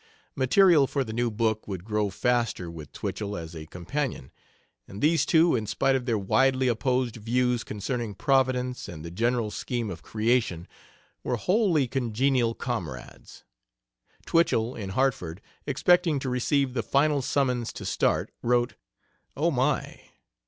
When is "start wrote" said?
17.85-18.73